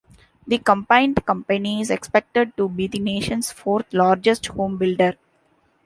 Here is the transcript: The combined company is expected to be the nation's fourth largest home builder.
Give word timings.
The 0.47 0.57
combined 0.57 1.23
company 1.27 1.79
is 1.79 1.91
expected 1.91 2.57
to 2.57 2.67
be 2.67 2.87
the 2.87 2.97
nation's 2.97 3.51
fourth 3.51 3.93
largest 3.93 4.47
home 4.47 4.77
builder. 4.79 5.15